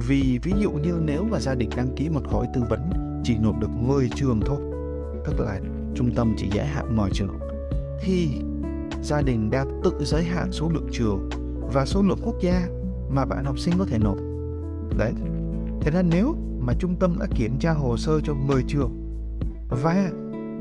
vì 0.08 0.38
ví 0.42 0.52
dụ 0.60 0.70
như 0.70 1.00
nếu 1.04 1.24
mà 1.24 1.40
gia 1.40 1.54
đình 1.54 1.70
đăng 1.76 1.94
ký 1.96 2.08
một 2.08 2.22
gói 2.32 2.46
tư 2.54 2.62
vấn 2.70 2.90
chỉ 3.24 3.36
nộp 3.38 3.60
được 3.60 3.70
10 3.70 4.08
trường 4.14 4.40
thôi, 4.46 4.60
tức 5.26 5.40
là 5.40 5.60
trung 5.94 6.14
tâm 6.14 6.34
chỉ 6.38 6.48
giới 6.54 6.66
hạn 6.66 6.96
mọi 6.96 7.10
trường, 7.12 7.38
thì 8.02 8.28
gia 9.02 9.22
đình 9.22 9.50
đang 9.50 9.80
tự 9.84 9.92
giới 10.00 10.24
hạn 10.24 10.52
số 10.52 10.70
lượng 10.74 10.88
trường 10.92 11.28
và 11.72 11.86
số 11.86 12.02
lượng 12.02 12.18
quốc 12.22 12.34
gia 12.40 12.68
mà 13.10 13.24
bạn 13.24 13.44
học 13.44 13.58
sinh 13.58 13.74
có 13.78 13.84
thể 13.84 13.98
nộp. 13.98 14.16
Đấy. 14.98 15.12
Thế 15.80 15.90
nên 15.90 16.10
nếu 16.10 16.36
mà 16.60 16.72
trung 16.78 16.96
tâm 17.00 17.16
đã 17.20 17.26
kiểm 17.34 17.58
tra 17.58 17.72
hồ 17.72 17.96
sơ 17.96 18.20
cho 18.20 18.34
10 18.34 18.62
trường. 18.68 18.90
Và 19.82 20.10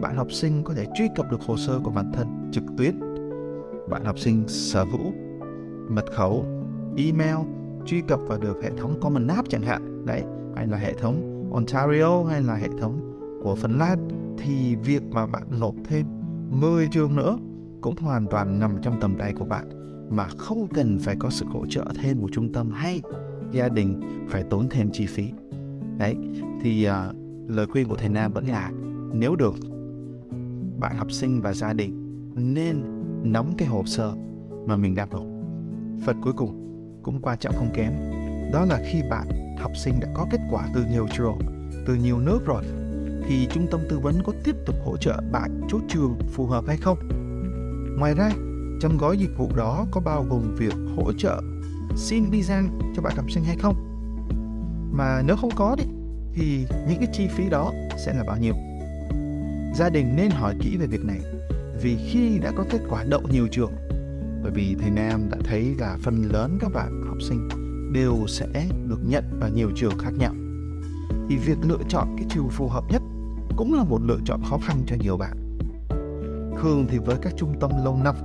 bạn 0.02 0.18
học 0.18 0.32
sinh 0.32 0.64
có 0.64 0.74
thể 0.74 0.86
truy 0.96 1.08
cập 1.16 1.32
được 1.32 1.42
hồ 1.42 1.58
sơ 1.58 1.80
của 1.84 1.92
bản 1.92 2.12
thân 2.14 2.50
trực 2.52 2.64
tuyến, 2.78 3.00
bạn 3.90 4.06
học 4.06 4.20
sinh 4.20 4.44
sở 4.48 4.84
hữu 4.84 5.14
mật 5.90 6.06
khẩu, 6.12 6.46
email 6.98 7.38
truy 7.86 8.02
cập 8.02 8.20
vào 8.28 8.40
được 8.40 8.64
hệ 8.64 8.70
thống 8.78 9.00
Common 9.02 9.28
App 9.28 9.50
chẳng 9.50 9.62
hạn 9.62 10.06
đấy 10.06 10.24
hay 10.56 10.68
là 10.68 10.78
hệ 10.78 10.94
thống 10.94 11.50
Ontario 11.54 12.24
hay 12.24 12.42
là 12.42 12.56
hệ 12.56 12.68
thống 12.82 13.16
của 13.44 13.56
Phần 13.56 13.78
Lan 13.78 14.08
thì 14.38 14.76
việc 14.76 15.04
mà 15.12 15.26
bạn 15.26 15.44
nộp 15.60 15.76
thêm 15.84 16.06
10 16.50 16.88
trường 16.88 17.16
nữa 17.16 17.38
cũng 17.82 17.96
hoàn 17.96 18.28
toàn 18.28 18.60
nằm 18.60 18.78
trong 18.82 19.00
tầm 19.02 19.16
tay 19.20 19.34
của 19.34 19.46
bạn 19.46 19.70
mà 20.10 20.28
không 20.38 20.68
cần 20.68 21.00
phải 21.00 21.16
có 21.20 21.30
sự 21.30 21.46
hỗ 21.46 21.66
trợ 21.66 21.86
thêm 22.02 22.22
của 22.22 22.30
trung 22.32 22.54
tâm 22.54 22.72
hay 22.72 23.02
gia 23.52 23.70
đình 23.70 24.02
phải 24.30 24.44
tốn 24.44 24.70
thêm 24.70 24.90
chi 24.94 25.06
phí 25.06 25.32
đấy 26.00 26.16
thì 26.62 26.88
uh, 26.90 27.16
lời 27.48 27.66
khuyên 27.66 27.88
của 27.88 27.96
thầy 27.96 28.10
Nam 28.10 28.32
vẫn 28.34 28.48
là 28.48 28.72
nếu 29.14 29.36
được 29.36 29.56
bạn 30.80 30.98
học 30.98 31.12
sinh 31.12 31.42
và 31.42 31.54
gia 31.54 31.74
đình 31.74 32.22
nên 32.36 32.84
nắm 33.24 33.52
cái 33.58 33.68
hồ 33.68 33.84
sơ 33.86 34.14
mà 34.66 34.76
mình 34.76 34.96
đang 34.96 35.10
nộp 35.10 35.26
phần 36.06 36.22
cuối 36.22 36.34
cùng 36.34 36.66
cũng 37.04 37.22
quan 37.22 37.40
trọng 37.40 37.56
không 37.56 37.74
kém 37.74 37.92
đó 38.54 38.66
là 38.66 38.80
khi 38.92 39.02
bạn 39.10 39.28
học 39.58 39.72
sinh 39.78 40.00
đã 40.00 40.08
có 40.14 40.26
kết 40.32 40.40
quả 40.52 40.70
từ 40.74 40.86
nhiều 40.92 41.08
trường 41.18 41.40
từ 41.88 41.96
nhiều 41.96 42.20
nước 42.20 42.40
rồi 42.46 42.64
thì 43.28 43.48
trung 43.52 43.68
tâm 43.72 43.80
tư 43.90 44.00
vấn 44.00 44.24
có 44.24 44.34
tiếp 44.44 44.56
tục 44.66 44.76
hỗ 44.86 44.98
trợ 44.98 45.22
bạn 45.32 45.62
chốt 45.70 45.82
trường 45.88 46.18
phù 46.32 46.46
hợp 46.46 46.64
hay 46.68 46.78
không? 46.78 46.98
Ngoài 48.00 48.14
ra 48.14 48.30
trong 48.82 48.98
gói 48.98 49.18
dịch 49.18 49.38
vụ 49.38 49.50
đó 49.56 49.86
có 49.92 50.02
bao 50.02 50.26
gồm 50.30 50.56
việc 50.56 50.74
hỗ 50.96 51.14
trợ 51.14 51.42
xin 51.96 52.30
visa 52.30 52.64
cho 52.96 53.02
bạn 53.02 53.16
học 53.16 53.32
sinh 53.32 53.44
hay 53.44 53.56
không? 53.56 53.89
Mà 54.92 55.22
nếu 55.26 55.36
không 55.36 55.52
có 55.56 55.76
đấy 55.78 55.88
thì 56.34 56.66
những 56.88 57.00
cái 57.00 57.08
chi 57.14 57.28
phí 57.28 57.50
đó 57.50 57.74
sẽ 57.98 58.14
là 58.14 58.24
bao 58.28 58.38
nhiêu? 58.38 58.54
Gia 59.76 59.90
đình 59.90 60.16
nên 60.16 60.32
hỏi 60.32 60.56
kỹ 60.60 60.78
về 60.78 60.88
việc 60.88 61.06
này, 61.06 61.20
vì 61.82 61.98
khi 62.10 62.40
đã 62.40 62.52
có 62.56 62.66
kết 62.70 62.80
quả 62.90 63.04
đậu 63.10 63.22
nhiều 63.32 63.48
trường, 63.52 63.72
bởi 64.44 64.52
vì 64.52 64.76
thầy 64.80 64.90
Nam 64.92 65.30
đã 65.32 65.38
thấy 65.44 65.76
là 65.80 65.98
phần 66.02 66.24
lớn 66.24 66.58
các 66.62 66.72
bạn 66.74 67.04
học 67.08 67.18
sinh 67.22 67.50
đều 67.94 68.26
sẽ 68.28 68.48
được 68.88 69.00
nhận 69.08 69.24
vào 69.40 69.50
nhiều 69.50 69.72
trường 69.76 69.98
khác 69.98 70.12
nhau. 70.18 70.34
Thì 71.30 71.38
việc 71.38 71.58
lựa 71.62 71.84
chọn 71.90 72.16
cái 72.18 72.26
trường 72.30 72.50
phù 72.50 72.68
hợp 72.68 72.84
nhất 72.92 73.02
cũng 73.58 73.74
là 73.74 73.84
một 73.84 74.02
lựa 74.02 74.20
chọn 74.26 74.42
khó 74.50 74.58
khăn 74.58 74.84
cho 74.88 74.96
nhiều 75.00 75.18
bạn. 75.18 75.58
Thường 76.62 76.86
thì 76.90 76.98
với 76.98 77.16
các 77.22 77.34
trung 77.38 77.54
tâm 77.60 77.72
lâu 77.84 78.00
năm, 78.04 78.16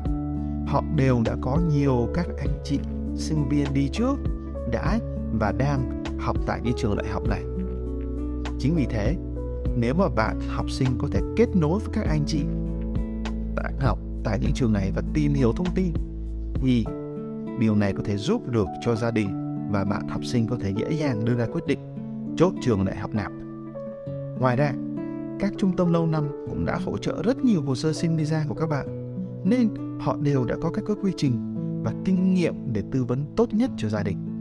họ 0.67 0.85
đều 0.97 1.23
đã 1.25 1.37
có 1.41 1.61
nhiều 1.75 2.09
các 2.15 2.27
anh 2.39 2.61
chị, 2.65 2.79
sinh 3.17 3.49
viên 3.49 3.75
đi 3.75 3.89
trước, 3.93 4.15
đã 4.73 4.99
và 5.33 5.53
đang 5.53 6.04
học 6.19 6.37
tại 6.47 6.61
cái 6.65 6.73
trường 6.77 6.97
đại 6.97 7.07
học 7.09 7.23
này 7.29 7.43
chính 8.59 8.75
vì 8.75 8.87
thế 8.91 9.17
nếu 9.77 9.95
mà 9.95 10.09
bạn 10.09 10.41
học 10.49 10.71
sinh 10.71 10.89
có 10.99 11.09
thể 11.13 11.21
kết 11.37 11.57
nối 11.57 11.81
với 11.81 11.89
các 11.93 12.07
anh 12.09 12.25
chị 12.27 12.43
đang 13.57 13.79
học 13.81 13.99
tại 14.25 14.39
những 14.43 14.53
trường 14.55 14.73
này 14.73 14.93
và 14.95 15.03
tìm 15.15 15.35
hiểu 15.35 15.53
thông 15.53 15.75
tin 15.75 15.93
thì 16.55 16.85
điều 17.61 17.75
này 17.75 17.93
có 17.93 18.03
thể 18.05 18.17
giúp 18.17 18.49
được 18.49 18.67
cho 18.85 18.97
gia 18.97 19.11
đình 19.11 19.29
và 19.71 19.85
bạn 19.85 20.09
học 20.09 20.25
sinh 20.25 20.47
có 20.47 20.57
thể 20.61 20.73
dễ 20.77 20.91
dàng 20.91 21.25
đưa 21.25 21.35
ra 21.35 21.47
quyết 21.53 21.67
định 21.67 21.79
chốt 22.37 22.53
trường 22.63 22.85
đại 22.85 22.97
học 22.97 23.15
nào. 23.15 23.31
Ngoài 24.39 24.57
ra, 24.57 24.73
các 25.41 25.53
trung 25.59 25.77
tâm 25.77 25.93
lâu 25.93 26.07
năm 26.07 26.29
cũng 26.49 26.65
đã 26.65 26.79
hỗ 26.85 26.99
trợ 26.99 27.23
rất 27.23 27.45
nhiều 27.45 27.63
hồ 27.63 27.75
sơ 27.75 27.93
xin 27.93 28.17
visa 28.17 28.45
của 28.49 28.55
các 28.55 28.69
bạn 28.69 28.87
nên 29.45 29.69
họ 30.01 30.17
đều 30.21 30.45
đã 30.45 30.57
có 30.63 30.71
các 30.71 30.85
quy 31.03 31.13
trình 31.17 31.55
và 31.85 31.93
kinh 32.05 32.35
nghiệm 32.35 32.55
để 32.73 32.83
tư 32.91 33.05
vấn 33.05 33.25
tốt 33.37 33.55
nhất 33.55 33.71
cho 33.77 33.89
gia 33.89 34.03
đình. 34.03 34.34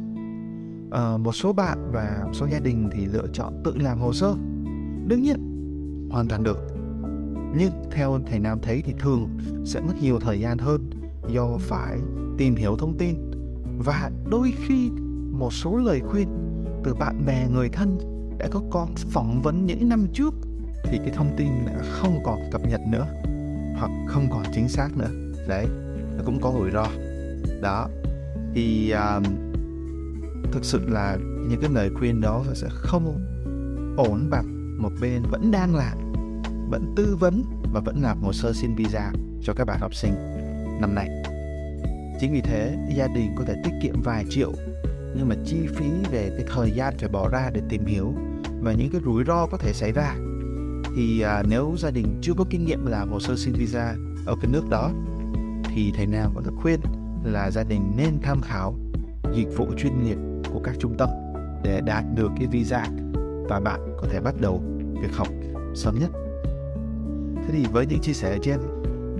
À, 0.93 1.17
một 1.17 1.31
số 1.31 1.53
bạn 1.53 1.91
và 1.91 2.21
một 2.25 2.33
số 2.33 2.47
gia 2.51 2.59
đình 2.59 2.89
thì 2.91 3.05
lựa 3.05 3.27
chọn 3.33 3.62
tự 3.63 3.77
làm 3.77 4.00
hồ 4.00 4.13
sơ. 4.13 4.35
Đương 5.07 5.21
nhiên, 5.21 5.38
hoàn 6.12 6.27
toàn 6.27 6.43
được. 6.43 6.57
Nhưng 7.57 7.71
theo 7.91 8.19
thầy 8.25 8.39
Nam 8.39 8.59
thấy 8.62 8.81
thì 8.85 8.93
thường 9.00 9.29
sẽ 9.65 9.81
mất 9.81 9.93
nhiều 10.01 10.19
thời 10.19 10.39
gian 10.39 10.57
hơn 10.57 10.89
do 11.27 11.57
phải 11.59 11.97
tìm 12.38 12.55
hiểu 12.55 12.75
thông 12.79 12.97
tin 12.97 13.15
và 13.85 14.12
đôi 14.31 14.53
khi 14.57 14.89
một 15.31 15.53
số 15.53 15.77
lời 15.77 16.00
khuyên 16.00 16.27
từ 16.83 16.93
bạn 16.93 17.25
bè 17.25 17.47
người 17.53 17.69
thân 17.69 17.97
đã 18.39 18.47
có 18.51 18.62
con 18.71 18.95
phỏng 18.95 19.41
vấn 19.41 19.65
những 19.65 19.89
năm 19.89 20.07
trước 20.13 20.33
thì 20.83 20.97
cái 20.97 21.09
thông 21.15 21.35
tin 21.38 21.47
đã 21.65 21.83
không 21.89 22.19
còn 22.23 22.39
cập 22.51 22.62
nhật 22.69 22.81
nữa 22.91 23.07
hoặc 23.77 23.91
không 24.07 24.27
còn 24.31 24.43
chính 24.53 24.69
xác 24.69 24.97
nữa 24.97 25.09
đấy 25.47 25.65
nó 26.17 26.23
cũng 26.25 26.41
có 26.41 26.53
rủi 26.57 26.71
ro 26.71 26.88
đó 27.62 27.88
thì 28.53 28.91
um, 28.91 29.23
thực 30.51 30.65
sự 30.65 30.81
là 30.88 31.17
những 31.50 31.62
cái 31.62 31.69
lời 31.73 31.89
khuyên 31.95 32.21
đó 32.21 32.43
sẽ 32.53 32.67
không 32.71 33.05
ổn 33.97 34.29
bằng 34.29 34.77
một 34.81 34.91
bên 35.01 35.21
vẫn 35.31 35.51
đang 35.51 35.75
làm 35.75 35.97
vẫn 36.69 36.93
tư 36.95 37.15
vấn 37.19 37.43
và 37.73 37.79
vẫn 37.79 38.01
làm 38.01 38.21
hồ 38.21 38.33
sơ 38.33 38.53
xin 38.53 38.75
visa 38.75 39.12
cho 39.43 39.53
các 39.53 39.65
bạn 39.65 39.79
học 39.79 39.95
sinh 39.95 40.13
năm 40.81 40.95
nay. 40.95 41.09
Chính 42.19 42.33
vì 42.33 42.41
thế 42.41 42.75
gia 42.95 43.07
đình 43.07 43.35
có 43.38 43.43
thể 43.47 43.53
tiết 43.63 43.71
kiệm 43.81 44.01
vài 44.01 44.25
triệu 44.29 44.51
nhưng 45.15 45.29
mà 45.29 45.35
chi 45.45 45.67
phí 45.75 45.85
về 46.12 46.31
cái 46.38 46.45
thời 46.53 46.71
gian 46.71 46.93
phải 47.00 47.09
bỏ 47.09 47.29
ra 47.29 47.50
để 47.53 47.62
tìm 47.69 47.85
hiểu 47.85 48.13
và 48.62 48.73
những 48.73 48.89
cái 48.91 49.01
rủi 49.05 49.23
ro 49.23 49.47
có 49.51 49.57
thể 49.57 49.73
xảy 49.73 49.91
ra. 49.91 50.15
Thì 50.95 51.21
à, 51.21 51.43
nếu 51.50 51.75
gia 51.77 51.91
đình 51.91 52.19
chưa 52.21 52.33
có 52.38 52.45
kinh 52.50 52.65
nghiệm 52.65 52.85
làm 52.85 53.09
hồ 53.09 53.19
sơ 53.19 53.35
xin 53.35 53.53
visa 53.53 53.95
ở 54.25 54.35
cái 54.41 54.51
nước 54.51 54.69
đó 54.69 54.91
thì 55.75 55.91
thầy 55.95 56.05
Nam 56.05 56.33
vẫn 56.33 56.43
khuyên 56.62 56.79
là 57.23 57.51
gia 57.51 57.63
đình 57.63 57.91
nên 57.97 58.19
tham 58.21 58.41
khảo 58.41 58.75
dịch 59.35 59.57
vụ 59.57 59.67
chuyên 59.77 60.03
nghiệp 60.03 60.33
của 60.53 60.60
các 60.63 60.75
trung 60.79 60.95
tâm 60.98 61.10
để 61.63 61.81
đạt 61.81 62.03
được 62.15 62.31
cái 62.38 62.48
visa 62.48 62.88
và 63.50 63.60
bạn 63.60 63.98
có 63.98 64.07
thể 64.12 64.19
bắt 64.19 64.36
đầu 64.41 64.62
việc 65.01 65.13
học 65.13 65.27
sớm 65.75 66.00
nhất. 66.00 66.10
Thế 67.36 67.50
thì 67.51 67.65
với 67.72 67.86
những 67.86 68.00
chia 68.00 68.13
sẻ 68.13 68.38
trên, 68.41 68.60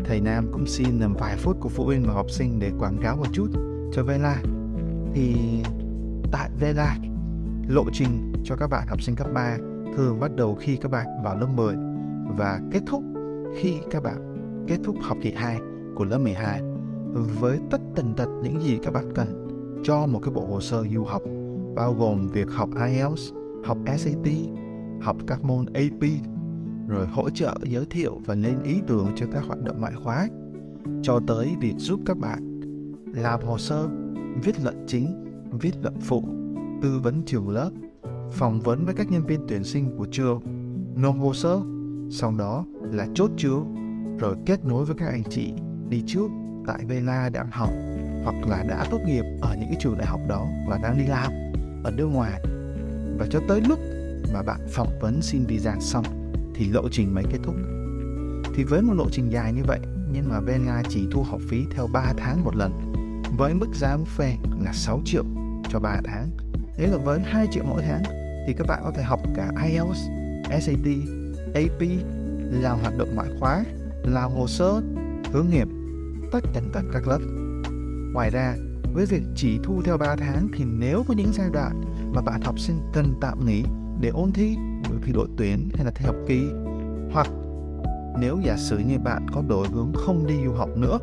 thầy 0.04 0.22
Nam 0.22 0.50
cũng 0.52 0.66
xin 0.68 1.00
làm 1.00 1.14
vài 1.14 1.38
phút 1.38 1.58
của 1.60 1.70
phụ 1.70 1.86
huynh 1.86 2.04
và 2.08 2.14
học 2.14 2.32
sinh 2.32 2.60
để 2.60 2.72
quảng 2.80 2.98
cáo 3.04 3.16
một 3.16 3.28
chút 3.34 3.48
cho 3.94 4.04
Vela. 4.04 4.42
Thì 5.14 5.36
tại 6.32 6.50
Vela, 6.60 6.98
lộ 7.68 7.84
trình 7.94 8.34
cho 8.44 8.56
các 8.56 8.68
bạn 8.68 8.88
học 8.88 9.02
sinh 9.02 9.16
cấp 9.16 9.28
3 9.34 9.58
thường 9.98 10.20
bắt 10.20 10.36
đầu 10.36 10.56
khi 10.56 10.76
các 10.76 10.92
bạn 10.92 11.06
vào 11.24 11.38
lớp 11.38 11.48
10 11.56 11.76
và 12.38 12.60
kết 12.72 12.82
thúc 12.88 13.04
khi 13.58 13.78
các 13.92 14.04
bạn 14.04 14.36
kết 14.68 14.78
thúc 14.84 14.96
học 15.02 15.18
kỳ 15.22 15.32
2 15.32 15.60
của 15.96 16.04
lớp 16.04 16.18
12 16.18 16.62
với 17.40 17.60
tất 17.72 17.82
tần 17.96 18.14
tật 18.18 18.28
những 18.44 18.62
gì 18.62 18.80
các 18.84 18.94
bạn 18.94 19.12
cần 19.16 19.43
cho 19.84 20.06
một 20.08 20.20
cái 20.24 20.34
bộ 20.34 20.46
hồ 20.46 20.62
sơ 20.62 20.84
du 20.94 21.04
học 21.04 21.22
bao 21.76 21.94
gồm 21.94 22.28
việc 22.28 22.52
học 22.52 22.70
IELTS, 22.88 23.32
học 23.64 23.78
SAT, 23.98 24.28
học 25.02 25.18
các 25.28 25.44
môn 25.44 25.66
AP, 25.66 26.10
rồi 26.88 27.08
hỗ 27.08 27.30
trợ 27.30 27.58
giới 27.64 27.86
thiệu 27.90 28.22
và 28.26 28.36
lên 28.36 28.64
ý 28.64 28.82
tưởng 28.88 29.12
cho 29.16 29.26
các 29.32 29.44
hoạt 29.48 29.64
động 29.64 29.82
ngoại 29.82 29.94
khóa, 30.04 30.28
cho 31.02 31.20
tới 31.28 31.56
việc 31.60 31.74
giúp 31.78 32.00
các 32.06 32.18
bạn 32.18 32.60
làm 33.14 33.42
hồ 33.42 33.58
sơ, 33.58 33.90
viết 34.44 34.64
luận 34.64 34.84
chính, 34.88 35.08
viết 35.52 35.74
luận 35.82 35.96
phụ, 36.02 36.24
tư 36.82 37.00
vấn 37.04 37.24
trường 37.26 37.50
lớp, 37.50 37.70
phỏng 38.32 38.60
vấn 38.60 38.86
với 38.86 38.94
các 38.94 39.12
nhân 39.12 39.26
viên 39.26 39.40
tuyển 39.48 39.64
sinh 39.64 39.98
của 39.98 40.08
trường, 40.12 40.42
nộp 40.96 41.16
hồ 41.20 41.34
sơ, 41.34 41.62
sau 42.10 42.34
đó 42.38 42.66
là 42.82 43.08
chốt 43.14 43.32
trường, 43.38 43.76
rồi 44.20 44.36
kết 44.46 44.66
nối 44.66 44.86
với 44.86 44.96
các 44.96 45.08
anh 45.08 45.24
chị 45.30 45.54
đi 45.90 46.04
trước 46.08 46.28
tại 46.68 46.86
Vela 46.86 47.30
đang 47.30 47.48
học 47.52 47.70
hoặc 48.24 48.36
là 48.50 48.64
đã 48.64 48.86
tốt 48.92 49.00
nghiệp 49.06 49.24
ở 49.42 49.56
những 49.60 49.70
cái 49.70 49.78
trường 49.80 49.98
đại 49.98 50.08
học 50.08 50.20
đó 50.28 50.48
và 50.68 50.80
đang 50.84 50.98
đi 50.98 51.06
làm 51.06 51.32
ở 51.84 51.92
nước 51.92 52.06
ngoài. 52.06 52.42
Và 53.18 53.26
cho 53.32 53.40
tới 53.48 53.62
lúc 53.62 53.80
mà 54.34 54.42
bạn 54.42 54.60
phỏng 54.70 55.00
vấn 55.02 55.22
xin 55.22 55.46
visa 55.46 55.76
xong 55.80 56.06
thì 56.56 56.70
lộ 56.70 56.90
trình 56.92 57.16
mới 57.16 57.24
kết 57.32 57.40
thúc. 57.44 57.56
Thì 58.56 58.64
với 58.64 58.82
một 58.82 58.94
lộ 58.94 59.10
trình 59.12 59.32
dài 59.32 59.54
như 59.54 59.64
vậy 59.68 59.80
nhưng 60.14 60.30
mà 60.30 60.42
bên 60.42 60.66
nga 60.66 60.82
chỉ 60.90 61.08
thu 61.12 61.24
học 61.24 61.40
phí 61.50 61.66
theo 61.76 61.88
3 61.94 62.14
tháng 62.18 62.44
một 62.44 62.56
lần 62.56 62.94
với 63.38 63.54
mức 63.54 63.68
giá 63.76 63.98
buffet 63.98 64.36
là 64.64 64.74
6 64.74 65.02
triệu 65.06 65.24
cho 65.70 65.80
3 65.80 66.02
tháng. 66.04 66.30
Đấy 66.78 66.88
là 66.88 66.98
với 66.98 67.20
2 67.20 67.48
triệu 67.52 67.64
mỗi 67.64 67.82
tháng 67.82 68.04
thì 68.48 68.54
các 68.54 68.68
bạn 68.68 68.82
có 68.84 68.92
thể 68.96 69.04
học 69.04 69.20
cả 69.36 69.52
IELTS, 69.64 70.00
SAT, 70.62 70.88
AP, 71.54 71.82
làm 72.52 72.80
hoạt 72.80 72.98
động 72.98 73.16
ngoại 73.16 73.30
khóa, 73.40 73.64
làm 74.04 74.32
hồ 74.32 74.48
sơ, 74.48 74.82
hướng 75.32 75.50
nghiệp, 75.50 75.68
tất 76.32 76.40
tần 76.54 76.70
tật 76.74 76.84
các 76.94 77.08
lớp. 77.08 77.20
Ngoài 78.14 78.30
ra, 78.30 78.56
với 78.94 79.06
việc 79.06 79.24
chỉ 79.36 79.60
thu 79.64 79.82
theo 79.86 79.98
3 79.98 80.16
tháng 80.16 80.48
thì 80.58 80.66
nếu 80.66 81.04
có 81.08 81.14
những 81.14 81.32
giai 81.34 81.50
đoạn 81.54 81.82
mà 82.16 82.22
bạn 82.22 82.42
học 82.42 82.60
sinh 82.60 82.80
cần 82.94 83.14
tạm 83.22 83.46
nghỉ 83.46 83.64
để 84.02 84.10
ôn 84.10 84.32
thi 84.32 84.56
bởi 84.90 84.98
vì 85.02 85.12
đội 85.14 85.28
tuyển 85.38 85.70
hay 85.76 85.86
là 85.86 85.92
thi 85.92 86.06
học 86.06 86.16
kỳ 86.28 86.42
hoặc 87.12 87.28
nếu 88.20 88.40
giả 88.44 88.58
sử 88.58 88.78
như 88.78 89.00
bạn 89.00 89.26
có 89.34 89.42
đổi 89.48 89.68
hướng 89.68 89.92
không 89.96 90.28
đi 90.28 90.36
du 90.46 90.54
học 90.54 90.70
nữa 90.78 91.00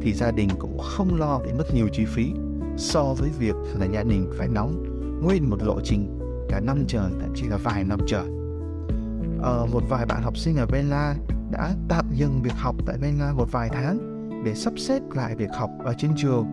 thì 0.00 0.12
gia 0.12 0.30
đình 0.30 0.48
cũng 0.58 0.78
không 0.78 1.18
lo 1.18 1.40
để 1.46 1.52
mất 1.58 1.74
nhiều 1.74 1.88
chi 1.92 2.04
phí 2.04 2.32
so 2.76 3.14
với 3.18 3.30
việc 3.38 3.54
là 3.78 3.86
gia 3.86 4.02
đình 4.02 4.30
phải 4.38 4.48
đóng 4.54 4.84
nguyên 5.22 5.50
một 5.50 5.62
lộ 5.62 5.80
trình 5.84 6.18
cả 6.48 6.60
năm 6.60 6.84
trời 6.88 7.10
thậm 7.20 7.32
chí 7.34 7.46
là 7.46 7.56
vài 7.56 7.84
năm 7.84 7.98
trời. 8.06 8.26
Ờ, 9.42 9.66
một 9.72 9.82
vài 9.88 10.06
bạn 10.06 10.22
học 10.22 10.36
sinh 10.36 10.56
ở 10.56 10.66
Vela 10.66 11.14
đã 11.50 11.74
tạm 11.88 12.04
dừng 12.12 12.42
việc 12.42 12.54
học 12.54 12.76
tại 12.86 12.96
Vela 12.98 13.32
một 13.32 13.52
vài 13.52 13.68
tháng 13.72 14.17
để 14.44 14.54
sắp 14.54 14.72
xếp 14.76 15.00
lại 15.14 15.36
việc 15.36 15.50
học 15.54 15.70
ở 15.84 15.94
trên 15.98 16.10
trường, 16.16 16.46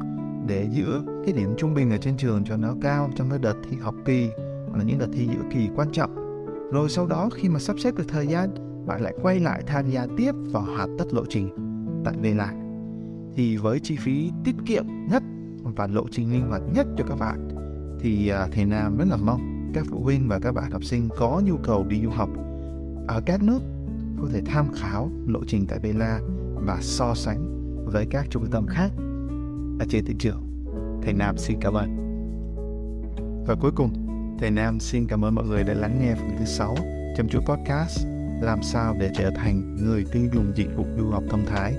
để 0.48 0.68
giữ 0.72 1.04
cái 1.25 1.34
điểm 1.34 1.54
trung 1.58 1.74
bình 1.74 1.92
ở 1.92 1.98
trên 1.98 2.18
trường 2.18 2.44
cho 2.44 2.58
nó 2.58 2.75
cao 2.82 3.10
trong 3.15 3.30
cái 3.30 3.39
đợt 3.39 3.56
thi 3.70 3.77
học 3.82 3.96
kỳ 4.06 4.30
hoặc 4.68 4.77
là 4.77 4.84
những 4.84 5.00
đợt 5.00 5.10
thi 5.13 5.27
giữa 5.27 5.44
kỳ 5.51 5.70
quan 5.75 5.92
trọng. 5.92 6.15
Rồi 6.72 6.89
sau 6.89 7.08
đó 7.08 7.30
khi 7.34 7.50
mà 7.50 7.60
sắp 7.60 7.80
xếp 7.80 7.96
được 7.96 8.06
thời 8.08 8.27
gian, 8.27 8.50
bạn 8.86 9.01
lại 9.01 9.13
quay 9.22 9.39
lại 9.39 9.63
tham 9.68 9.89
gia 9.89 10.08
tiếp 10.18 10.32
và 10.51 10.60
hoàn 10.60 10.98
tất 10.98 11.13
lộ 11.13 11.25
trình 11.30 11.50
tại 12.06 12.15
Vela 12.22 12.54
thì 13.36 13.58
với 13.58 13.80
chi 13.80 13.98
phí 14.00 14.32
tiết 14.44 14.56
kiệm 14.65 14.86
nhất 15.10 15.24
và 15.62 15.88
lộ 15.88 16.04
trình 16.12 16.32
linh 16.32 16.50
hoạt 16.50 16.62
nhất 16.74 16.88
cho 16.98 17.06
các 17.08 17.15
bạn, 17.20 17.48
thì 18.00 18.30
à, 18.30 18.48
thầy 18.51 18.65
Nam 18.65 18.98
rất 18.98 19.06
là 19.10 19.18
mong 19.18 19.72
các 19.74 19.86
phụ 19.89 20.00
huynh 20.04 20.27
và 20.27 20.39
các 20.39 20.51
bạn 20.51 20.72
học 20.72 20.84
sinh 20.84 21.10
có 21.18 21.42
nhu 21.46 21.58
cầu 21.58 21.86
đi 21.89 22.01
du 22.04 22.10
học 22.10 22.30
ở 23.08 23.22
các 23.25 23.44
nước 23.44 23.60
có 24.22 24.27
thể 24.34 24.42
tham 24.46 24.65
khảo 24.74 25.10
lộ 25.27 25.39
trình 25.48 25.65
tại 25.68 25.80
Bela 25.80 26.20
và 26.56 26.77
so 26.82 27.13
sánh 27.15 27.64
với 27.96 28.06
các 28.10 28.25
trung 28.30 28.46
tâm 28.52 28.68
khác 28.68 28.92
ở 29.80 29.86
trên 29.90 30.06
thị 30.06 30.14
trường. 30.20 30.42
Thầy 31.04 31.14
Nam 31.14 31.38
xin 31.38 31.58
cảm 31.62 31.74
ơn. 31.74 31.90
Và 33.48 33.56
cuối 33.62 33.72
cùng, 33.75 33.94
Thầy 34.40 34.52
Nam 34.52 34.80
xin 34.80 35.08
cảm 35.08 35.25
ơn 35.25 35.36
mọi 35.36 35.46
người 35.46 35.64
đã 35.64 35.74
lắng 35.74 36.00
nghe 36.02 36.16
phần 36.16 36.36
thứ 36.40 36.46
6 36.46 36.75
trong 37.18 37.28
chuỗi 37.28 37.42
podcast 37.42 38.08
Làm 38.42 38.64
sao 38.64 38.96
để 39.00 39.10
trở 39.16 39.30
thành 39.36 39.75
người 39.75 40.06
tiêu 40.12 40.28
dùng 40.34 40.52
dịch 40.56 40.68
vụ 40.78 40.86
du 40.98 41.10
học 41.10 41.24
thông 41.30 41.46
thái. 41.46 41.75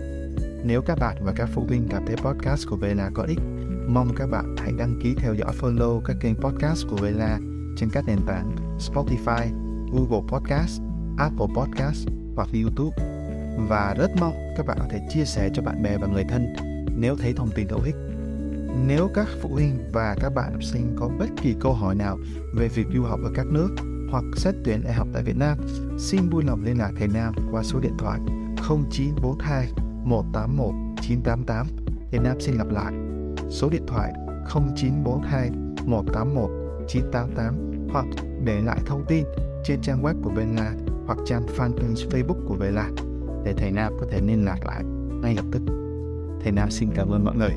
Nếu 0.64 0.82
các 0.82 0.98
bạn 1.00 1.16
và 1.20 1.32
các 1.36 1.48
phụ 1.52 1.64
huynh 1.68 1.86
cảm 1.90 2.06
thấy 2.06 2.16
podcast 2.16 2.68
của 2.68 2.76
Vela 2.76 3.10
có 3.14 3.22
ích, 3.22 3.40
mong 3.88 4.14
các 4.16 4.26
bạn 4.26 4.56
hãy 4.58 4.72
đăng 4.78 5.00
ký 5.02 5.14
theo 5.18 5.34
dõi 5.34 5.52
follow 5.60 6.00
các 6.00 6.16
kênh 6.20 6.34
podcast 6.34 6.86
của 6.90 6.96
Vela 6.96 7.38
trên 7.76 7.90
các 7.92 8.04
nền 8.06 8.18
tảng 8.26 8.56
Spotify, 8.78 9.46
Google 9.92 10.28
Podcast, 10.28 10.80
Apple 11.18 11.46
Podcast 11.56 12.08
hoặc 12.36 12.48
YouTube. 12.62 13.15
Và 13.56 13.94
rất 13.98 14.10
mong 14.20 14.34
các 14.56 14.66
bạn 14.66 14.78
có 14.80 14.86
thể 14.90 15.00
chia 15.08 15.24
sẻ 15.24 15.50
cho 15.54 15.62
bạn 15.62 15.82
bè 15.82 15.98
và 15.98 16.06
người 16.06 16.24
thân 16.28 16.54
nếu 16.96 17.16
thấy 17.16 17.32
thông 17.32 17.50
tin 17.50 17.68
hữu 17.68 17.80
ích. 17.84 17.96
Nếu 18.86 19.10
các 19.14 19.28
phụ 19.42 19.48
huynh 19.48 19.78
và 19.92 20.16
các 20.20 20.34
bạn 20.34 20.52
học 20.52 20.62
sinh 20.62 20.96
có 20.98 21.10
bất 21.18 21.26
kỳ 21.42 21.54
câu 21.60 21.72
hỏi 21.72 21.94
nào 21.94 22.18
về 22.54 22.68
việc 22.68 22.86
du 22.94 23.02
học 23.02 23.20
ở 23.24 23.30
các 23.34 23.46
nước 23.46 23.68
hoặc 24.10 24.24
xét 24.36 24.54
tuyển 24.64 24.82
đại 24.84 24.92
học 24.92 25.08
tại 25.12 25.22
Việt 25.22 25.36
Nam, 25.36 25.58
xin 25.98 26.28
vui 26.30 26.44
lòng 26.44 26.64
liên 26.64 26.78
lạc 26.78 26.90
thầy 26.98 27.08
Nam 27.08 27.34
qua 27.50 27.62
số 27.62 27.80
điện 27.80 27.94
thoại 27.98 28.20
0942 28.56 29.66
181 30.04 30.74
988. 31.02 31.66
Thầy 32.10 32.20
Nam 32.20 32.40
xin 32.40 32.54
lặp 32.54 32.70
lại 32.70 32.92
số 33.50 33.68
điện 33.68 33.86
thoại 33.86 34.12
0942 34.54 35.50
181 35.84 36.50
988 36.88 37.88
hoặc 37.92 38.06
để 38.44 38.60
lại 38.60 38.78
thông 38.86 39.04
tin 39.08 39.24
trên 39.64 39.80
trang 39.82 40.02
web 40.02 40.22
của 40.22 40.30
bên 40.30 40.54
Vela 40.54 40.72
hoặc 41.06 41.18
trang 41.26 41.46
fanpage 41.56 42.08
Facebook 42.10 42.48
của 42.48 42.54
Vela 42.54 42.90
để 43.46 43.52
thầy 43.56 43.70
Nam 43.70 43.92
có 44.00 44.06
thể 44.10 44.20
liên 44.20 44.44
lạc 44.44 44.58
lại 44.64 44.84
ngay 45.22 45.34
lập 45.34 45.44
tức. 45.52 45.62
Thầy 46.42 46.52
Nam 46.52 46.70
xin 46.70 46.88
cảm 46.94 47.10
ơn 47.10 47.24
mọi 47.24 47.36
người. 47.36 47.52